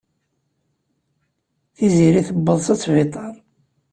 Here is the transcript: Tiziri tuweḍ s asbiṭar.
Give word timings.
Tiziri 1.75 2.21
tuweḍ 2.27 2.57
s 2.65 2.67
asbiṭar. 2.73 3.33